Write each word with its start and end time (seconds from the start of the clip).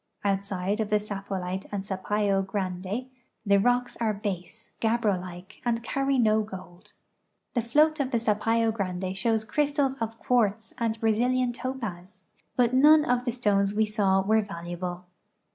Outside 0.25 0.79
of 0.79 0.89
the 0.89 0.99
Sapollite 0.99 1.67
and 1.71 1.83
Sapayo 1.83 2.41
Grande 2.43 3.05
the 3.45 3.59
rocks 3.59 3.95
are 3.97 4.15
base, 4.15 4.71
gabbro 4.81 5.21
like, 5.21 5.61
and 5.63 5.83
carry 5.83 6.17
no 6.17 6.41
gold. 6.41 6.93
The 7.53 7.61
float 7.61 7.99
of 7.99 8.09
the 8.09 8.17
Sapayo 8.17 8.73
Grande 8.73 9.15
shows 9.15 9.43
crystals 9.43 9.97
of 9.97 10.17
quartz 10.17 10.73
and 10.79 10.99
Brazilian 10.99 11.53
topaz, 11.53 12.23
but 12.55 12.73
none 12.73 13.05
of 13.05 13.25
the 13.25 13.31
stones 13.31 13.75
we 13.75 13.85
saw 13.85 14.21
were 14.23 14.41
valuable. 14.41 15.03